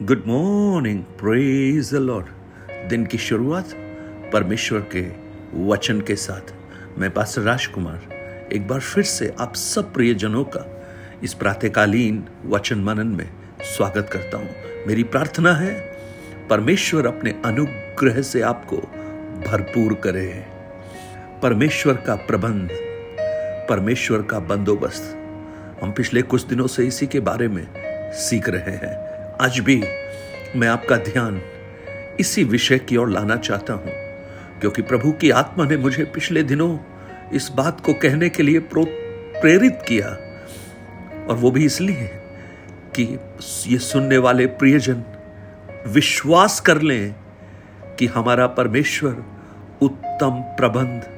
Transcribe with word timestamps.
Good 0.00 0.22
morning 0.26 1.02
praise 1.02 1.90
the 1.94 1.96
lord 1.96 2.26
दिन 2.88 3.06
की 3.06 3.18
शुरुआत 3.18 3.70
परमेश्वर 4.32 4.80
के 4.96 5.02
वचन 5.66 6.00
के 6.00 6.16
साथ। 6.16 6.52
मैं 6.98 7.10
पास्टर 7.10 7.42
राजकुमार, 7.42 8.00
एक 8.52 8.68
बार 8.68 8.80
फिर 8.80 9.04
से 9.04 9.34
आप 9.40 9.54
सब 9.54 9.92
प्रियजनों 9.92 10.44
का 10.44 10.82
इस 11.22 11.34
प्रातःकालीन 11.34 12.24
वचन 12.46 12.78
मनन 12.78 13.06
में 13.06 13.30
स्वागत 13.62 14.10
करता 14.12 14.38
हूँ। 14.38 14.48
मेरी 14.86 15.02
प्रार्थना 15.02 15.54
है, 15.54 15.96
परमेश्वर 16.50 17.06
अपने 17.06 17.30
अनुग्रह 17.44 18.22
से 18.22 18.40
आपको 18.40 18.76
भरपूर 19.50 19.94
करे। 19.94 20.46
परमेश्वर 21.42 21.94
का 21.94 22.14
प्रबंध, 22.14 22.68
परमेश्वर 23.68 24.22
का 24.22 24.38
बंदोबस्त। 24.38 25.16
हम 25.82 25.92
पिछले 25.92 26.22
कुछ 26.22 26.46
दिनों 26.46 26.66
से 26.66 26.86
इसी 26.86 27.06
के 27.06 27.20
बारे 27.20 27.48
में 27.48 27.66
सीख 28.12 28.48
रहे 28.48 28.76
हैं। 28.76 29.11
आज 29.42 29.58
भी 29.58 29.74
मैं 30.56 30.66
आपका 30.68 30.96
ध्यान 30.96 31.40
इसी 32.20 32.42
विषय 32.44 32.78
की 32.78 32.96
ओर 32.96 33.08
लाना 33.10 33.36
चाहता 33.36 33.72
हूँ, 33.72 33.92
क्योंकि 34.60 34.82
प्रभु 34.82 35.10
की 35.12 35.30
आत्मा 35.30 35.64
ने 35.64 35.76
मुझे 35.76 36.04
पिछले 36.04 36.42
दिनों 36.42 36.78
इस 37.32 37.48
बात 37.56 37.80
को 37.80 37.94
कहने 37.94 38.28
के 38.28 38.42
लिए 38.42 38.60
प्रेरित 38.72 39.82
किया, 39.88 40.08
और 41.26 41.36
वो 41.36 41.50
भी 41.50 41.64
इसलिए 41.64 42.06
कि 42.96 43.18
ये 43.66 43.78
सुनने 43.78 44.18
वाले 44.18 44.46
प्रियजन 44.46 45.02
विश्वास 45.88 46.60
कर 46.60 46.82
लें 46.82 47.14
कि 47.98 48.06
हमारा 48.06 48.46
परमेश्वर 48.52 49.24
उत्तम 49.82 50.40
प्रबंध 50.56 51.10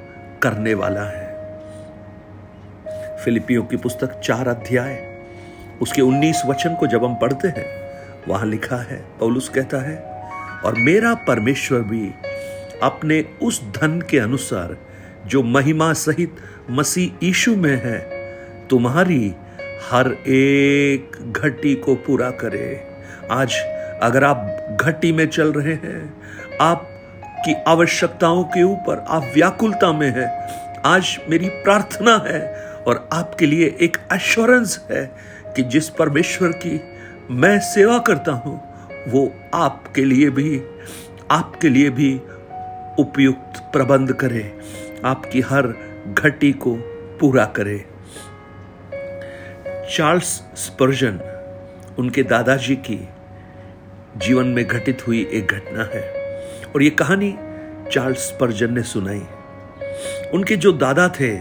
करने 0.43 0.75
वाला 0.75 1.05
है। 1.11 1.29
फिलिपियों 3.25 3.65
की 3.65 3.77
पुस्तक 3.77 4.21
चार 4.21 4.49
अध्याय, 4.49 4.99
उसके 5.83 6.03
उन्नीस 6.03 6.43
वचन 6.47 6.75
को 6.75 6.87
जब 6.87 7.05
हम 7.05 7.15
पढ़ते 7.15 7.49
हैं 7.51 7.83
वहाँ 8.29 8.47
लिखा 8.47 8.77
है, 8.77 9.05
पौलुस 9.21 9.49
कहता 9.49 9.79
है, 9.79 9.97
और 10.65 10.75
मेरा 10.79 11.15
परमेश्वर 11.15 11.81
भी 11.81 12.11
अपने 12.83 13.25
उस 13.43 13.63
धन 13.65 14.01
के 14.11 14.19
अनुसार, 14.19 14.77
जो 15.27 15.43
महिमा 15.43 15.93
सहित 15.93 16.37
मसीह 16.71 17.27
ईशु 17.29 17.57
में 17.57 17.77
है, 17.85 17.99
तुम्हारी 18.69 19.35
हर 19.91 20.11
एक 20.27 21.33
घटी 21.33 21.75
को 21.75 21.95
पूरा 21.95 22.31
करे। 22.31 22.87
आज 23.31 23.55
अगर 24.03 24.25
आप 24.25 24.77
घटी 24.81 25.13
में 25.13 25.27
चल 25.27 25.53
रहे 25.53 25.75
हैं, 25.75 26.15
आप 26.61 26.89
की 27.47 27.55
आवश्यकताओं 27.69 28.45
के 28.45 28.63
ऊपर 28.63 29.05
आप 29.09 29.31
व्याकुलता 29.35 29.93
में 29.93 30.09
हैं, 30.09 30.29
आज 30.85 31.19
मेरी 31.29 31.49
प्रार्थना 31.49 32.17
है 32.27 32.41
और 32.87 33.09
आपके 33.13 33.47
लिए 33.47 33.77
एक 33.81 33.97
एश्योरेंस 34.13 34.81
है 34.91 35.05
कि 35.57 35.63
जिस 35.63 35.89
परमेश्वर 35.89 36.49
की 36.49 36.77
मैं 37.31 37.61
सेवा 37.61 37.99
करता 37.99 38.33
हूँ, 38.33 38.63
वो 39.09 39.33
आपके 39.55 40.05
लिए 40.05 40.31
भी, 40.31 40.63
आपके 41.31 41.69
लिए 41.69 41.91
भी 41.91 42.21
उपयुक्त 42.99 43.59
प्रबंध 43.73 44.13
करे, 44.13 44.59
आपकी 45.05 45.41
हर 45.41 45.75
घटी 46.19 46.53
को 46.53 46.75
पूरा 47.21 47.45
करे। 47.45 47.85
चार्ल्स 49.97 50.43
स्पर्जन, 50.55 51.21
उनके 51.99 52.23
दादाजी 52.23 52.77
की 52.77 53.09
जीवन 54.17 54.47
में 54.47 54.67
घटित 54.67 55.07
हुई 55.07 55.31
एक 55.33 55.47
घटना 55.47 55.85
है, 55.85 56.03
और 56.75 56.83
ये 56.83 56.91
कहानी 56.91 57.37
चार्ल्स 57.93 58.19
स्पर्जन 58.19 58.73
ने 58.73 58.83
सुनाई। 58.83 59.27
उनके 60.35 60.57
जो 60.57 60.73
दादा 60.73 61.09
थे, 61.09 61.37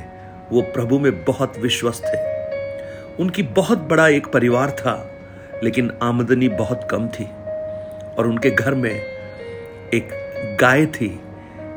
वो 0.52 0.61
प्रभु 0.61 1.00
में 1.00 1.26
बहुत 1.26 1.59
विश्वस्त 1.59 2.04
थे। 2.04 2.34
उनकी 3.23 3.44
बहुत 3.44 3.78
बड़ा 3.78 4.08
एक 4.08 4.28
परिवार 4.28 4.72
था 4.72 5.12
लेकिन 5.64 5.94
आमदनी 6.03 6.50
बहुत 6.50 6.88
कम 6.92 7.08
थी 7.08 7.25
और 8.17 8.28
उनके 8.28 8.50
घर 8.52 8.75
में 8.75 9.02
एक 9.94 10.09
गाय 10.61 10.86
थी 10.86 11.20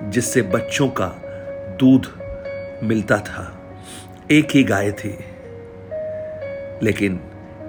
जिससे 0.02 0.42
बच्चों 0.42 0.88
का 0.88 1.08
दूध 1.80 2.06
मिलता 2.82 3.18
था। 3.18 3.74
एक 4.30 4.48
ही 4.54 4.64
गाय 4.64 4.92
थी। 4.92 5.18
लेकिन 6.82 7.20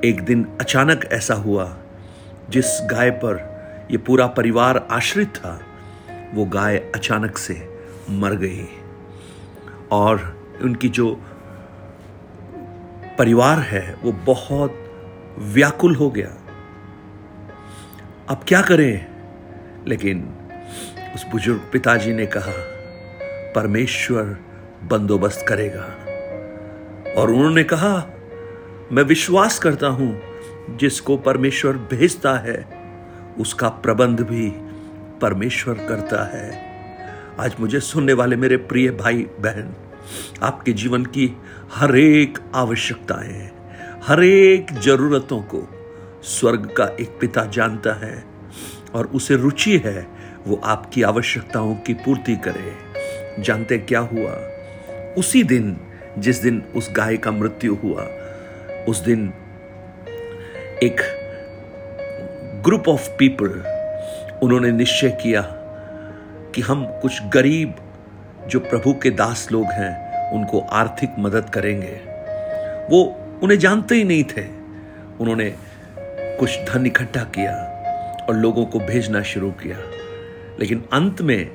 एक 0.05 0.21
दिन 0.21 0.57
अचानक 0.61 1.05
ऐसा 1.05 1.33
हुआ, 1.33 1.77
जिस 2.49 2.87
गाय 2.91 3.11
पर 3.11 3.57
यह 3.91 3.97
पूरा 3.97 4.27
परिवार 4.27 4.87
आश्रित 4.91 5.35
था, 5.35 5.61
वो 6.33 6.45
गाय 6.45 6.77
अचानक 6.77 7.37
से 7.37 7.79
मर 8.09 8.31
गई। 8.31 8.65
और 9.91 10.45
उनकी 10.63 10.89
जो 10.89 11.21
परिवार 13.19 13.59
है, 13.59 13.95
वो 14.03 14.11
बहुत 14.11 14.83
व्याकुल 15.37 15.95
हो 15.95 16.09
गया। 16.09 16.37
अब 18.29 18.45
क्या 18.47 18.61
करें? 18.61 19.07
लेकिन 19.87 20.33
उस 21.15 21.25
बुज़ुर्ग 21.27 21.61
पिताजी 21.71 22.13
ने 22.13 22.25
कहा, 22.25 22.53
परमेश्वर 23.55 24.23
बंदोबस्त 24.83 25.45
करेगा। 25.47 25.83
और 27.21 27.31
उन्होंने 27.31 27.63
कहा, 27.63 28.07
मैं 28.91 29.03
विश्वास 29.03 29.59
करता 29.59 29.87
हूँ, 29.87 30.21
जिसको 30.77 31.17
परमेश्वर 31.17 31.73
भेजता 31.73 32.37
है, 32.37 32.77
उसका 33.39 33.69
प्रबंध 33.69 34.19
भी 34.21 34.53
परमेश्वर 35.21 35.73
करता 35.73 36.37
है। 36.37 36.67
आज 37.39 37.55
मुझे 37.59 37.79
सुनने 37.79 38.13
वाले 38.13 38.35
मेरे 38.35 38.57
प्रिय 38.57 38.91
भाई 38.91 39.27
बहन 39.39 39.75
आपके 40.43 40.73
जीवन 40.73 41.05
की 41.05 41.37
हर 41.73 41.97
एक 41.97 42.37
आवश्यकताएँ 42.55 43.56
हर 44.07 44.23
एक 44.23 44.73
जरूरतों 44.73 45.41
को 45.41 45.69
स्वर्ग 46.23 46.65
का 46.77 46.95
एक 47.01 47.09
पिता 47.21 47.45
जानता 47.45 48.05
है 48.05 48.23
और 48.93 49.05
उसे 49.05 49.35
रुचि 49.35 49.77
है 49.77 50.07
वो 50.47 50.61
आपकी 50.63 51.03
आवश्यकताओं 51.03 51.75
की 51.75 51.93
पूर्ति 51.93 52.35
करे। 52.35 52.73
जानते 53.41 53.77
क्या 53.77 53.99
हुआ? 53.99 54.31
उसी 55.17 55.43
दिन, 55.43 55.77
जिस 56.17 56.37
दिन 56.37 56.63
उस 56.75 56.89
गाय 56.91 57.17
का 57.17 57.31
मृत्यु 57.31 57.75
हुआ, 57.75 58.07
उस 58.89 58.99
दिन 58.99 59.33
एक 60.83 61.01
ग्रुप 62.65 62.87
ऑफ़ 62.87 63.09
पीपल 63.09 63.49
उन्होंने 64.43 64.71
निश्चय 64.71 65.09
किया 65.09 65.41
कि 66.55 66.61
हम 66.61 66.85
कुछ 66.85 67.23
गरीब, 67.23 67.75
जो 68.47 68.59
प्रभु 68.59 68.93
के 68.93 69.09
दास 69.09 69.47
लोग 69.51 69.65
हैं, 69.65 70.31
उनको 70.31 70.59
आर्थिक 70.59 71.09
मदद 71.19 71.49
करेंगे। 71.49 72.01
वो 72.89 73.23
उन्हें 73.43 73.59
जानते 73.59 73.95
ही 73.95 74.03
नहीं 74.03 74.23
थे। 74.23 74.41
उन्होंने 75.19 75.55
कुछ 76.39 76.57
धन 76.57 76.85
इकट्ठा 76.85 77.23
किया 77.23 77.55
और 78.29 78.35
लोगों 78.35 78.65
को 78.65 78.79
भेजना 78.79 79.21
शुरू 79.21 79.51
किया। 79.51 79.77
लेकिन 80.59 80.83
अंत 80.93 81.21
में 81.21 81.51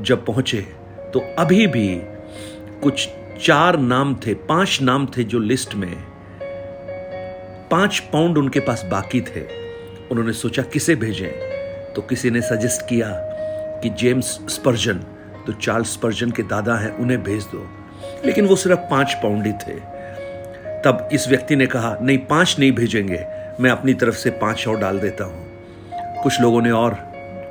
जब 0.00 0.26
पहुँचे 0.26 0.66
तो 1.14 1.34
अभी 1.38 1.66
भी 1.66 2.02
कुछ 2.82 3.08
चार 3.42 3.78
नाम 3.78 4.14
थे, 4.14 4.34
पाँच 4.34 4.78
नाम 4.82 5.06
थे 5.06 5.24
जो 5.24 5.38
लिस्ट 5.38 5.74
में। 5.74 5.96
पाँच 7.70 7.98
पाउंड 7.98 8.38
उनके 8.38 8.60
पास 8.60 8.84
बाकी 8.90 9.20
थे। 9.20 9.40
उन्होंने 10.10 10.32
सोचा, 10.32 10.62
किसे 10.62 10.94
भेजें? 10.94 11.56
तो 11.92 12.02
किसी 12.02 12.30
ने 12.30 12.40
सजेस्ट 12.40 12.88
किया 12.88 13.10
कि 13.82 13.90
जेम्स 13.90 14.26
स्पर्जन। 14.26 14.94
तो 15.46 15.52
चार्ल्स 15.52 15.92
स्पर्जन 15.92 16.30
के 16.30 16.42
दादा 16.42 16.76
हैं, 16.76 16.96
उन्हें 16.96 17.22
भेज 17.22 17.44
दो। 17.44 17.68
लेकिन 18.24 18.46
वो 18.46 18.56
सिर्फ़ 18.56 18.80
पाँच 18.80 19.14
पाउंड 19.14 19.46
ही 19.46 19.52
थे। 19.52 19.95
तब 20.86 21.08
इस 21.12 21.28
व्यक्ति 21.28 21.56
ने 21.56 21.66
कहा, 21.66 21.98
नहीं, 22.02 22.18
पाँच 22.18 22.56
नहीं 22.58 22.72
भेजेंगे। 22.72 23.26
मैं 23.60 23.70
अपनी 23.70 23.94
तरफ़ 23.94 24.14
से 24.14 24.30
पाँच 24.30 24.68
और 24.68 24.78
डाल 24.78 24.98
देता 24.98 25.24
हूँ। 25.24 25.46
कुछ 26.22 26.40
लोगों 26.40 26.62
ने 26.62 26.70
और 26.70 26.92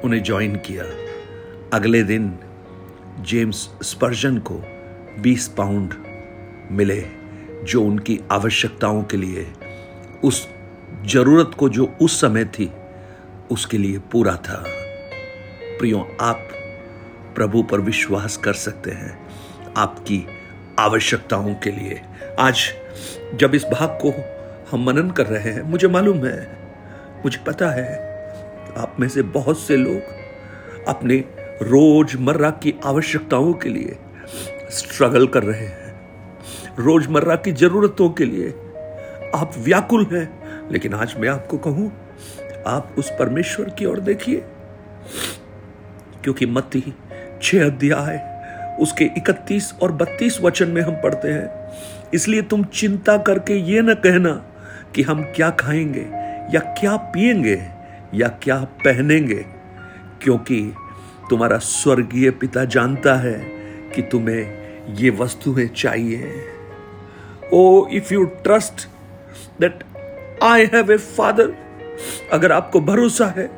उन्हें 0.04 0.24
ज्वाइन 0.24 0.56
किया। 0.56 0.84
अगले 1.74 2.04
दिन 2.04 2.40
जेम्स 3.22 3.70
स्पर्जन 3.84 4.38
को 4.38 4.62
20 5.20 5.48
पाउंड 5.48 5.94
मिले 6.72 7.06
जो 7.64 7.84
उनकी 7.84 8.20
आवश्यकताओं 8.32 9.04
के 9.04 9.18
लिए, 9.18 9.48
उस 10.24 10.48
ज़रूरत 11.06 11.52
को 11.58 11.70
जो 11.70 11.94
उस 12.02 12.22
समय 12.22 12.46
थी, 12.46 12.72
उसके 13.52 13.78
लिए 13.78 13.98
पूरा 13.98 14.36
था। 14.36 14.64
प्रियो, 15.80 16.18
आप 16.22 16.48
प्रभु 17.36 17.64
पर 17.64 17.80
विश्वास 17.80 18.38
कर 18.38 18.54
सकते 18.54 18.92
हैं 18.92 19.28
आपकी 19.78 20.28
आवश्यकताओं 20.80 21.54
के 21.54 21.72
लिए। 21.72 22.02
आज 22.40 22.74
जब 23.36 23.56
इस 23.56 23.66
भाग 23.66 24.00
को 24.06 24.14
हम 24.72 24.86
मनन 24.86 25.10
कर 25.10 25.26
रहे 25.26 25.52
हैं, 25.52 25.62
मुझे 25.62 25.88
मालूम 25.88 26.26
है, 26.26 26.58
मुझे 27.26 27.40
पता 27.48 27.70
है, 27.70 27.96
आप 28.78 28.96
में 29.00 29.08
से 29.10 29.22
बहुत 29.22 29.60
से 29.60 29.78
लोग 29.78 30.86
अपने 30.88 31.24
रोज़मर्रा 31.62 32.50
की 32.50 32.74
आवश्यकताओं 32.86 33.54
के 33.54 33.70
लिए 33.70 33.98
स्ट्रगल 34.72 35.28
कर 35.28 35.44
रहे 35.44 35.66
हैं। 35.66 35.94
रोज़मर्रा 36.80 37.36
की 37.36 37.52
जरूरतों 37.52 38.10
के 38.10 38.26
लिए 38.26 38.50
आप 39.36 39.52
व्याकुल 39.58 40.06
हैं, 40.06 40.30
लेकिन 40.72 40.94
आज 40.94 41.16
मैं 41.18 41.30
आपको 41.30 41.58
कहूँ, 41.58 41.92
आप 42.68 42.96
उस 42.98 43.10
परमेश्वर 43.10 43.70
की 43.70 43.86
ओर 43.86 44.00
देखिए, 44.00 44.44
क्योंकि 46.24 46.46
मत्ती 46.46 46.94
छह 47.42 47.66
अध्याय, 47.66 48.32
उसके 48.80 49.06
31 49.06 49.74
और 49.82 49.92
32 49.92 50.42
वचन 50.42 50.70
में 50.70 50.82
हम 50.82 50.96
पढ़ते 50.96 51.28
हैं 51.28 51.65
इसलिए 52.14 52.42
तुम 52.42 52.64
चिंता 52.64 53.18
करके 53.18 53.56
ये 53.72 53.82
न 53.82 53.94
कहना 53.94 54.32
कि 54.96 55.02
हम 55.02 55.24
क्या 55.36 55.50
खाएँगे, 55.50 56.06
या 56.54 56.60
क्या 56.80 56.96
पिएँगे 56.96 57.62
या 58.14 58.28
क्या 58.44 58.58
पहनेंगे। 58.86 59.46
क्योंकि 60.22 60.62
तुम्हारा 61.30 61.58
स्वर्गीय 61.58 62.32
पिता 62.32 62.66
जानता 62.66 63.16
है 63.16 63.34
कि 63.96 64.02
तुम्हें 64.02 64.96
ये 64.96 65.10
वस्तुएँ 65.10 65.68
चाहिए। 65.68 66.32
ओ 67.54 67.88
if 67.88 68.14
you 68.14 68.24
trust 68.44 68.88
that 69.62 69.84
I 70.44 70.66
have 70.74 70.92
a 70.92 70.98
father 70.98 71.54
अगर 72.34 72.52
आपको 72.52 72.80
भरोसा 72.82 73.26
है 73.28 73.50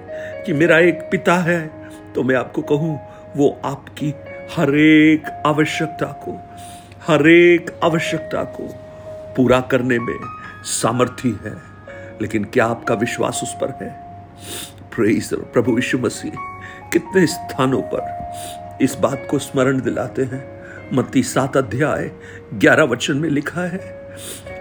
कि 0.46 0.54
मेरा 0.54 0.80
एक 0.80 1.08
पिता 1.12 1.36
है 1.36 1.60
तो 2.16 2.24
मैं 2.24 2.36
आपको 2.36 2.62
कहूँ, 2.62 3.00
वो 3.36 3.62
आपकी 3.66 4.14
हर 4.56 4.76
एक 4.76 5.44
आवश्यकता 5.46 6.06
को 6.06 6.40
हर 7.08 7.28
एक 7.28 7.70
आवश्यकता 7.84 8.44
को 8.44 8.64
पूरा 9.36 9.60
करने 9.62 10.00
में 10.00 10.18
सामर्थ्य 10.64 11.30
है, 11.30 11.54
लेकिन 12.22 12.44
क्या 12.44 12.66
आपका 12.66 12.94
विश्वास 12.94 13.40
उस 13.44 13.54
पर 13.54 13.70
है? 13.82 13.90
प्रभु 15.54 15.76
यीशु 15.76 15.98
मसीह, 15.98 16.32
कितने 16.94 17.26
स्थानों 17.28 17.82
पर 17.82 18.78
इस 18.82 18.96
बात 18.96 19.28
को 19.32 19.40
स्मरण 19.40 19.82
दिलाते 19.82 20.24
हैं? 20.24 20.44
मत्ती 20.94 21.24
सात 21.24 21.58
अध्याय, 21.58 22.12
ग्यारह 22.54 22.84
वचन 22.84 23.18
में 23.18 23.30
लिखा 23.30 23.62
है, 23.62 23.96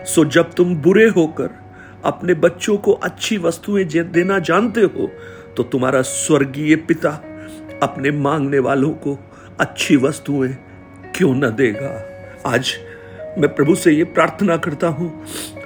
सो 0.05 0.25
जब 0.25 0.53
तुम 0.53 0.77
बुरे 0.77 1.09
होकर 1.09 1.51
अपने 2.05 2.35
बच्चों 2.35 2.77
को 2.77 2.93
अच्छी 2.93 3.39
वस्तुएँ 3.39 3.85
देना 3.85 4.39
जानते 4.39 4.81
हो 4.81 5.11
तो 5.57 5.63
तुम्हारा 5.63 6.03
स्वर्गीय 6.03 6.77
पिता 6.77 7.11
अपने 7.83 8.11
मांगने 8.11 8.59
वालों 8.59 8.91
को 8.91 9.19
अच्छी 9.61 9.97
वस्तुएँ 9.97 10.57
क्यों 11.15 11.35
न 11.35 11.51
देगा? 11.51 12.16
आज 12.47 12.73
मैं 13.39 13.55
प्रभु 13.55 13.75
से 13.75 13.93
ये 13.93 14.05
प्रार्थना 14.05 14.57
करता 14.57 14.89
हूँ, 14.89 15.09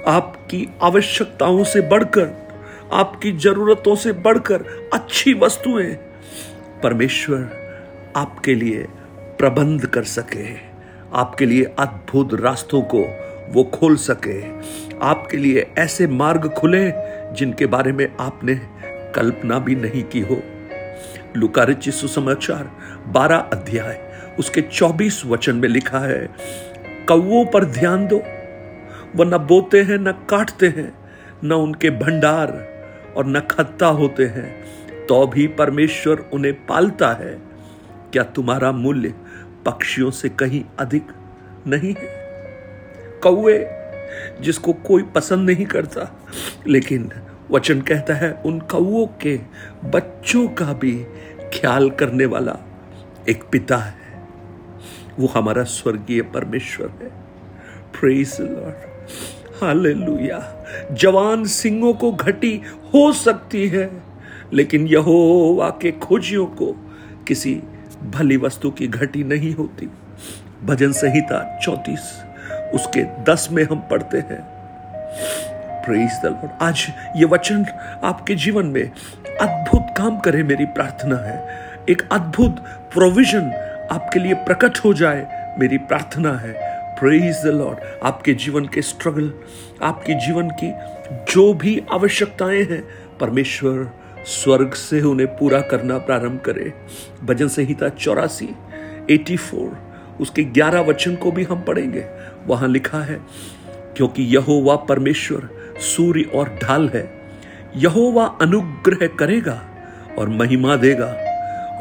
आपकी 0.07 0.67
आवश्यकताओं 0.83 1.63
से 1.63 1.81
बढ़कर, 1.81 2.27
आपकी 2.93 3.31
जरूरतों 3.31 3.95
से 3.95 4.11
बढ़कर 4.11 4.63
अच्छी 4.93 5.33
वस्तुएँ 5.33 5.93
परमेश्वर 6.83 7.49
आपके 8.15 8.55
लिए 8.55 8.87
प्रबंध 9.37 9.85
कर 9.85 10.03
सके, 10.03 10.47
आपके 11.13 11.45
लिए 11.45 11.63
अद्भुत 11.79 12.33
रास्तों 12.41 12.81
को 12.95 13.05
वो 13.53 13.63
खोल 13.73 13.95
सके, 13.97 14.41
आपके 15.05 15.37
लिए 15.37 15.67
ऐसे 15.77 16.07
मार्ग 16.07 16.49
खुले 16.49 16.85
जिनके 17.35 17.65
बारे 17.65 17.91
में 17.91 18.07
आपने 18.19 18.55
कल्पना 19.15 19.59
भी 19.59 19.75
नहीं 19.75 20.03
की 20.03 20.21
हो। 20.21 20.41
लुकारिची 21.37 21.91
सुसमाचार, 21.91 22.71
बारह 23.07 23.37
अध्याय, 23.37 24.07
उसके 24.39 24.61
चौबीस 24.61 25.21
वचन 25.25 25.55
में 25.55 25.67
लिखा 25.69 25.99
है 25.99 26.25
कौओं 27.07 27.45
पर 27.45 27.65
ध्यान 27.65 28.07
दो 28.07 28.17
वह 29.15 29.25
न 29.25 29.37
बोते 29.37 29.81
हैं, 29.81 29.97
न 29.97 30.11
काटते 30.11 30.67
हैं, 30.67 30.93
न 31.43 31.51
उनके 31.51 31.89
भंडार 31.89 32.67
और 33.17 33.25
न 33.25 33.39
खत्ता 33.39 33.87
होते 33.87 34.25
हैं। 34.25 34.65
तो 35.05 35.27
भी 35.27 35.47
परमेश्वर 35.47 36.29
उन्हें 36.33 36.65
पालता 36.65 37.13
है। 37.13 37.39
क्या 38.13 38.23
तुम्हारा 38.23 38.71
मूल्य 38.71 39.13
पक्षियों 39.65 40.11
से 40.11 40.29
कहीं 40.29 40.63
अधिक 40.79 41.03
नहीं 41.67 41.95
है? 41.99 42.21
कौए, 43.23 43.67
जिसको 44.41 44.73
कोई 44.73 45.03
पसंद 45.03 45.49
नहीं 45.49 45.65
करता, 45.65 46.25
लेकिन 46.67 47.11
वचन 47.51 47.81
कहता 47.81 48.13
है, 48.13 48.31
उन 48.31 48.59
कौओं 48.59 49.07
के 49.21 49.39
बच्चों 49.85 50.47
का 50.47 50.73
भी 50.73 51.05
ख्याल 51.39 51.89
करने 51.89 52.25
वाला 52.25 52.57
एक 53.29 53.43
पिता 53.51 53.77
है। 53.77 54.00
वो 55.19 55.27
हमारा 55.27 55.63
स्वर्गीय 55.63 56.21
परमेश्वर 56.21 56.89
है। 57.01 57.09
प्रेज 57.99 58.37
लॉर्ड 58.41 58.89
हालेलुया 59.63 60.39
जवान 60.91 61.43
सिंहों 61.45 61.93
को 61.93 62.11
घटी 62.11 62.61
हो 62.93 63.11
सकती 63.13 63.67
है, 63.67 63.89
लेकिन 64.53 64.87
यहोवा 64.87 65.69
के 65.81 65.91
खोजियों 65.91 66.45
को 66.45 66.71
किसी 67.27 67.61
भली 68.11 68.37
वस्तु 68.37 68.71
की 68.71 68.87
घटी 68.87 69.23
नहीं 69.23 69.53
होती। 69.55 69.89
भजन 70.63 70.91
संहिता 70.91 71.59
चौतीस, 71.59 72.11
उसके 72.73 73.03
दस 73.23 73.47
में 73.51 73.63
हम 73.63 73.79
पढ़ते 73.91 74.17
हैं। 74.17 74.41
प्रेज 75.85 76.19
द 76.23 76.25
लॉर्ड 76.25 76.51
आज 76.61 76.85
ये 77.15 77.25
वचन 77.25 77.65
आपके 78.03 78.35
जीवन 78.35 78.65
में 78.65 78.83
अद्भुत 79.41 79.93
काम 79.97 80.19
करे 80.19 80.43
मेरी 80.43 80.65
प्रार्थना 80.65 81.15
है। 81.15 81.37
एक 81.89 82.01
अद्भुत 82.11 82.63
प्रोविज़न 82.93 83.49
आपके 83.91 84.19
लिए 84.19 84.33
प्रकट 84.33 84.77
हो 84.77 84.93
जाए, 84.93 85.55
मेरी 85.59 85.77
प्रार्थना 85.77 86.33
है। 86.33 86.53
प्रेज 86.99 87.41
द 87.43 87.47
लॉर्ड 87.47 87.77
आपके 88.03 88.33
जीवन 88.33 88.65
के 88.65 88.81
स्ट्रगल 88.81 89.31
आपके 89.83 90.13
जीवन 90.13 90.49
की 90.49 90.71
जो 91.33 91.53
भी 91.53 91.81
आवश्यकताएँ 91.91 92.63
हैं, 92.63 92.83
परमेश्वर 93.19 93.91
स्वर्ग 94.25 94.73
से 94.73 95.01
उन्हें 95.01 95.27
पूरा 95.27 95.61
करना 95.61 95.97
प्रारंभ 95.97 96.39
करे। 96.39 96.73
भजन 97.23 97.47
संहिता 97.47 97.89
चौरासी 97.89 98.49
एटी 99.09 99.37
फोर 99.37 99.77
उसके 100.21 100.43
ग्यारह 100.43 100.81
वचन 100.81 101.15
को 101.15 101.31
भी 101.31 101.43
हम 101.43 101.61
पढ़ेंगे। 101.61 102.05
वहाँ 102.47 102.69
लिखा 102.69 102.99
है, 102.99 103.19
क्योंकि 103.97 104.23
यहोवा 104.23 104.75
परमेश्वर 104.75 105.49
सूर्य 105.79 106.21
और 106.35 106.59
ढाल 106.63 106.89
है, 106.89 107.09
यहोवा 107.75 108.25
अनुग्रह 108.41 109.07
करेगा 109.07 109.61
और 110.19 110.29
महिमा 110.29 110.75
देगा। 110.75 111.30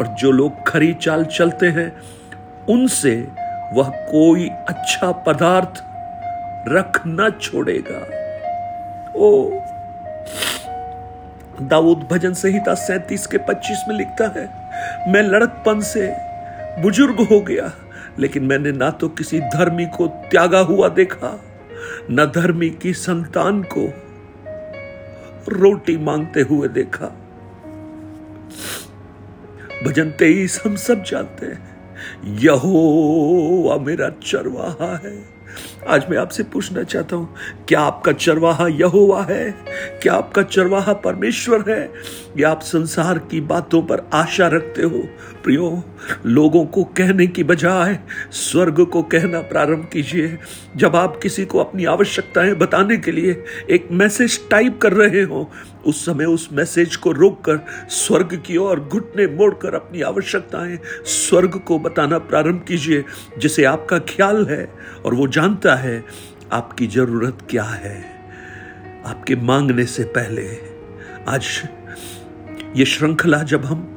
और 0.00 0.06
जो 0.06 0.30
लोग 0.30 0.66
खरी 0.68 0.92
चाल 0.94 1.24
चलते 1.24 1.66
हैं, 1.68 1.92
उनसे 2.68 3.14
वह 3.74 3.88
कोई 3.88 4.48
अच्छा 4.68 5.10
पदार्थ 5.26 5.82
रख 6.68 7.00
न 7.06 7.30
छोड़ेगा। 7.42 8.00
ओ, 9.16 9.50
दाऊद 11.62 12.06
भजन 12.10 12.32
संहिता 12.32 12.74
सैतीस 12.74 13.26
के 13.26 13.38
पच्चीस 13.38 13.84
में 13.88 13.96
लिखता 13.96 14.26
है, 14.36 14.48
मैं 15.12 15.22
लड़कपन 15.22 15.80
से 15.80 16.08
बुज़ुर्ग 16.82 17.20
हो 17.20 17.40
गया, 17.40 17.70
लेकिन 18.18 18.44
मैंने 18.44 18.72
ना 18.72 18.90
तो 18.90 19.08
किसी 19.08 19.40
धर्मी 19.40 19.86
को 19.86 20.06
त्यागा 20.06 20.60
हुआ 20.60 20.88
देखा, 20.88 21.38
न 22.10 22.26
धर्मी 22.34 22.70
की 22.70 22.92
संतान 22.92 23.62
को 23.62 23.86
रोटी 25.48 25.96
मांगते 25.96 26.40
हुए 26.40 26.68
देखा। 26.68 27.16
भजन 29.84 30.10
तेईस 30.10 30.62
हम 30.66 30.76
सब 30.76 31.04
जानते 31.04 31.46
हैं। 31.46 31.70
यहो 32.38 33.78
मेरा 33.78 34.08
चरवाहा 34.08 34.96
है। 34.96 35.16
आज 35.88 36.04
मैं 36.10 36.18
आपसे 36.18 36.42
पूछना 36.42 36.82
चाहता 36.82 37.16
हूँ, 37.16 37.34
क्या 37.68 37.80
आपका 37.80 38.12
चरवाहा 38.12 38.66
यहोवा 38.68 39.22
है? 39.22 39.50
क्या 40.02 40.14
आपका 40.14 40.42
चरवाहा 40.42 40.92
परमेश्वर 40.92 41.64
है? 41.68 41.92
या 42.38 42.50
आप 42.50 42.60
संसार 42.60 43.18
की 43.18 43.40
बातों 43.40 43.82
पर 43.82 44.02
आशा 44.12 44.46
रखते 44.46 44.82
हो? 44.82 45.02
प्रियो, 45.44 45.82
लोगों 46.26 46.64
को 46.64 46.84
कहने 46.84 47.26
की 47.26 47.44
बजाय, 47.44 47.98
स्वर्ग 48.32 48.84
को 48.84 49.02
कहना 49.02 49.40
प्रारंभ 49.40 49.88
कीजिए। 49.92 50.38
जब 50.76 50.96
आप 50.96 51.18
किसी 51.22 51.44
को 51.44 51.58
अपनी 51.58 51.84
आवश्यकताएँ 51.84 52.54
बताने 52.54 52.96
के 52.96 53.12
लिए 53.12 53.44
एक 53.70 53.88
मैसेज 53.92 54.48
टाइप 54.50 54.78
कर 54.82 54.92
रहे 54.92 55.22
हो, 55.22 55.50
उस 55.86 56.04
समय 56.06 56.24
उस 56.24 56.48
मैसेज 56.52 56.96
को 56.96 57.12
रोककर 57.12 57.60
स्वर्ग 57.88 58.42
की 58.46 58.56
ओर 58.56 58.80
घुटने 58.80 59.26
मोड़कर 59.26 59.74
अपनी 59.74 60.02
आवश्यकताएँ 60.02 60.78
स्वर्ग 61.04 61.58
को 61.58 61.78
बताना 61.78 62.18
प्रारंभ 62.18 62.64
कीजिए, 62.68 63.04
जिसे 63.38 63.64
आपका 63.64 63.98
ख्याल 63.98 64.46
है 64.46 64.68
और 65.04 65.14
वो 65.14 65.26
जानता 65.28 65.69
है, 65.74 66.04
आपकी 66.52 66.86
ज़रूरत 66.86 67.38
क्या 67.50 67.64
है? 67.64 68.04
आपके 69.06 69.36
मांगने 69.36 69.84
से 69.86 70.04
पहले, 70.04 70.48
आज 71.28 71.46
ये 72.76 72.84
श्रृंखला 72.84 73.42
जब 73.42 73.64
हम 73.64 73.96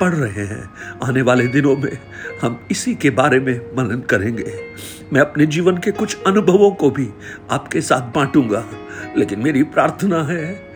पढ़ 0.00 0.14
रहे 0.14 0.44
हैं, 0.44 0.70
आने 1.04 1.22
वाले 1.22 1.46
दिनों 1.46 1.76
में 1.76 1.98
हम 2.42 2.66
इसी 2.70 2.94
के 2.94 3.10
बारे 3.10 3.40
में 3.40 3.60
मनन 3.76 4.00
करेंगे। 4.00 4.52
मैं 5.12 5.20
अपने 5.20 5.46
जीवन 5.46 5.78
के 5.78 5.90
कुछ 5.90 6.16
अनुभवों 6.26 6.70
को 6.70 6.90
भी 6.90 7.08
आपके 7.50 7.80
साथ 7.80 8.14
बांटूँगा, 8.14 8.64
लेकिन 9.16 9.40
मेरी 9.40 9.62
प्रार्थना 9.62 10.22
है, 10.22 10.68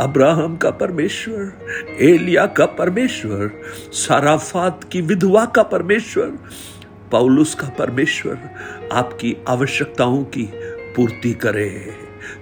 अब्राहम 0.00 0.56
का 0.56 0.70
परमेश्वर, 0.70 1.52
एलिया 2.00 2.46
का 2.46 2.66
परमेश्वर, 2.66 3.50
साराफात 3.92 4.84
की 4.92 5.00
विधवा 5.00 5.44
का 5.44 5.62
परमेश्वर 5.62 6.38
पौलुस 7.14 7.54
का 7.54 7.68
परमेश्वर 7.68 8.38
आपकी 8.92 9.36
आवश्यकताओं 9.48 10.24
की 10.24 10.42
पूर्ति 10.96 11.32
करे। 11.32 11.92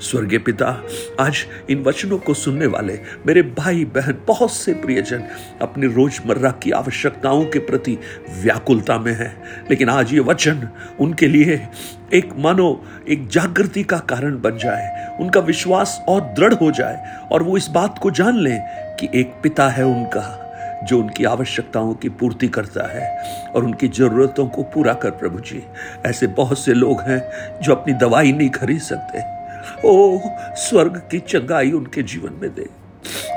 स्वर्गीय 0.00 0.38
पिता, 0.38 0.84
आज 1.20 1.46
इन 1.70 1.82
वचनों 1.82 2.18
को 2.18 2.34
सुनने 2.34 2.66
वाले 2.66 3.00
मेरे 3.26 3.42
भाई, 3.42 3.84
बहन, 3.84 4.14
बहुत 4.26 4.52
से 4.52 4.74
प्रियजन 4.74 5.24
अपनी 5.62 5.86
रोज़मर्रा 5.86 6.50
की 6.50 6.70
आवश्यकताओं 6.70 7.44
के 7.44 7.58
प्रति 7.58 7.98
व्याकुलता 8.42 8.98
में 8.98 9.12
हैं। 9.12 9.42
लेकिन 9.70 9.88
आज 9.88 10.12
ये 10.12 10.20
वचन 10.20 10.68
उनके 11.00 11.26
लिए 11.26 11.68
एक 12.14 12.28
मानो 12.38 12.84
एक 13.08 13.28
जागृति 13.28 13.82
का 13.82 13.98
कारण 13.98 14.40
बन 14.40 14.58
जाए। 14.58 15.16
उनका 15.20 15.40
विश्वास 15.40 16.04
और 16.08 16.20
दृढ़ 16.20 16.54
हो 16.54 16.70
जाए 16.70 17.18
और 17.32 17.42
वो 17.42 17.56
इस 17.56 17.68
बात 17.68 17.98
को 17.98 18.10
जान 18.10 18.38
लें 18.38 18.60
कि 18.96 19.08
एक 19.14 19.34
पिता 19.42 19.68
है 19.68 19.84
उनका। 19.84 20.38
जो 20.84 20.98
उनकी 20.98 21.24
आवश्यकताओं 21.24 21.94
की 21.94 22.08
पूर्ति 22.08 22.48
करता 22.48 22.86
है 22.86 23.22
और 23.50 23.64
उनकी 23.64 23.88
जरूरतों 23.88 24.46
को 24.46 24.62
पूरा 24.62 24.94
कर, 24.94 25.10
प्रभु 25.10 25.40
जी। 25.40 25.62
ऐसे 26.06 26.26
बहुत 26.26 26.58
से 26.58 26.74
लोग 26.74 27.00
हैं 27.00 27.20
जो 27.62 27.74
अपनी 27.74 27.94
दवाई 27.94 28.32
नहीं 28.32 28.50
खरीद 28.50 28.80
सकते। 28.80 29.42
ओ 29.84 30.18
स्वर्ग 30.54 31.02
की 31.10 31.18
चंगाई 31.18 31.70
उनके 31.70 32.02
जीवन 32.02 32.38
में 32.42 32.54
दे। 32.54 32.66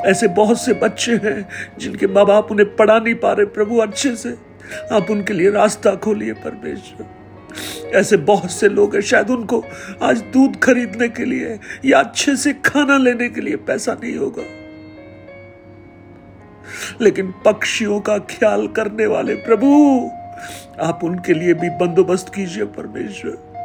ऐसे 0.05 0.27
बहुत 0.27 0.61
से 0.61 0.73
बच्चे 0.73 1.15
हैं 1.15 1.49
जिनके 1.79 2.07
माँ 2.07 2.25
बाप 2.25 2.51
उन्हें 2.51 2.75
पढ़ा 2.75 2.99
नहीं 2.99 3.15
पा 3.15 3.31
रहे, 3.33 3.45
प्रभु, 3.45 3.77
अच्छे 3.77 4.15
से। 4.15 4.37
आप 4.91 5.11
उनके 5.11 5.33
लिए 5.33 5.49
रास्ता 5.49 5.95
खोलिए, 5.95 6.33
परमेश्वर। 6.33 7.05
ऐसे 7.95 8.17
बहुत 8.17 8.51
से 8.51 8.69
लोग 8.69 8.95
हैं 8.95 9.01
शायद 9.01 9.29
उनको 9.29 9.63
आज 10.03 10.21
दूध 10.21 10.59
खरीदने 10.59 11.07
के 11.09 11.25
लिए 11.25 11.59
या 11.85 11.99
अच्छे 11.99 12.35
से 12.35 12.53
खाना 12.53 12.97
लेने 12.97 13.29
के 13.29 13.41
लिए 13.41 13.55
पैसा 13.55 13.93
नहीं 13.93 14.15
होगा। 14.17 14.43
लेकिन 17.01 17.33
पक्षियों 17.45 17.99
का 17.99 18.17
ख्याल 18.17 18.67
करने 18.67 19.05
वाले 19.05 19.35
प्रभु, 19.35 20.09
आप 20.81 21.03
उनके 21.03 21.33
लिए 21.33 21.53
भी 21.53 21.69
बंदोबस्त 21.69 22.33
कीजिए 22.35 22.63
परमेश्वर। 22.63 23.55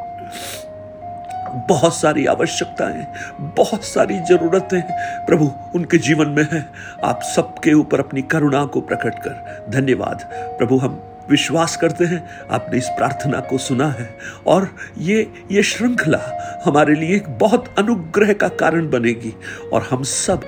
बहुत 1.69 1.95
सारी 1.97 2.27
आवश्यकताएँ, 2.27 3.07
बहुत 3.41 3.85
सारी 3.85 4.19
जरूरतें 4.21 4.83
प्रभु 5.27 5.53
उनके 5.75 5.99
जीवन 5.99 6.29
में 6.29 6.49
है। 6.53 6.69
आप 7.05 7.23
सबके 7.23 7.73
ऊपर 7.73 8.01
अपनी 8.01 8.23
करुणा 8.23 8.65
को 8.65 8.81
प्रकट 8.81 9.15
कर। 9.15 9.67
धन्यवाद। 9.69 10.31
प्रभु, 10.35 10.77
हम 10.77 11.03
विश्वास 11.31 11.77
करते 11.77 12.05
हैं, 12.05 12.29
आपने 12.51 12.79
इस 12.79 12.89
प्रार्थना 12.89 13.41
को 13.41 13.59
सुना 13.59 13.91
है। 13.91 14.19
और 14.47 14.77
ये 14.99 15.33
ये 15.51 15.63
श्रृंखला 15.63 16.21
हमारे 16.65 16.95
लिए 16.95 17.17
एक 17.17 17.39
बहुत 17.39 17.75
अनुग्रह 17.79 18.33
का 18.33 18.49
कारण 18.49 18.91
बनेगी। 18.91 19.35
और 19.73 19.89
हम 19.91 20.03
सब 20.03 20.41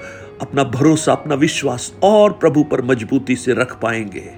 अपना 0.43 0.65
भरोसा, 0.65 1.13
अपना 1.13 1.35
विश्वास 1.35 1.93
और 2.03 2.33
प्रभु 2.33 2.63
पर 2.65 2.83
मजबूती 2.83 3.37
से 3.37 3.55
रख 3.55 3.81
पाएँगे। 3.81 4.31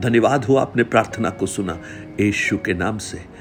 धन्यवाद 0.00 0.44
हो 0.44 0.56
आपने 0.56 0.82
प्रार्थना 0.82 1.30
को 1.30 1.46
सुना। 1.46 1.78
यीशु 2.20 2.58
के 2.58 2.74
नाम 2.74 2.98
से। 2.98 3.36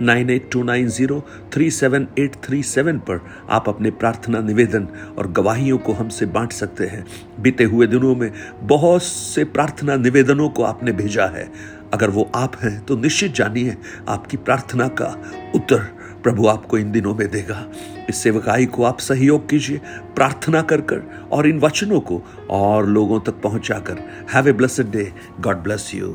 Nine 0.00 0.30
eight 0.30 0.48
two 0.52 0.62
nine 0.62 0.88
zero 0.88 1.26
three 1.52 1.70
seven 1.70 2.06
eight 2.18 2.34
three 2.34 2.62
seven 2.62 2.98
पर 2.98 3.20
आप 3.50 3.68
अपने 3.68 3.90
प्रार्थना, 3.90 4.40
निवेदन 4.40 4.88
और 5.18 5.30
गवाहियों 5.32 5.78
को 5.78 5.92
हमसे 5.92 6.26
बांट 6.26 6.52
सकते 6.52 6.86
हैं। 6.86 7.06
बीते 7.40 7.64
हुए 7.64 7.86
दिनों 7.86 8.14
में 8.16 8.32
बहुत 8.62 9.02
से 9.02 9.44
प्रार्थना, 9.44 9.96
निवेदनों 9.96 10.48
को 10.48 10.62
आपने 10.62 10.92
भेजा 10.92 11.26
है। 11.26 11.50
अगर 11.94 12.10
वो 12.10 12.30
आप 12.34 12.52
हैं 12.62 12.84
तो 12.84 12.96
निश्चित 12.96 13.34
जानिए, 13.34 13.76
आपकी 14.08 14.36
प्रार्थना 14.36 14.88
का 14.88 15.16
उत्तर 15.54 15.99
प्रभु 16.22 16.46
आपको 16.46 16.78
इन 16.78 16.92
दिनों 16.92 17.14
में 17.14 17.30
देगा। 17.30 17.64
इस 18.08 18.16
सेवकाई 18.16 18.66
को 18.66 18.84
आप 18.84 18.98
सहयोग 18.98 19.48
कीजिए, 19.48 19.80
प्रार्थना 20.14 20.62
कर 20.62 20.80
कर 20.80 21.02
और 21.32 21.46
इन 21.46 21.60
वचनों 21.60 22.00
को 22.00 22.22
और 22.50 22.86
लोगों 22.86 23.20
तक 23.20 23.40
पहुंचाकर। 23.42 23.98
Have 24.34 24.48
a 24.48 24.52
blessed 24.52 24.90
day 24.90 25.12
God 25.40 25.56
bless 25.56 25.90
you 25.94 26.12